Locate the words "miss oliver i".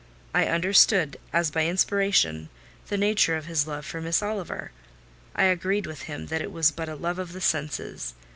4.01-5.43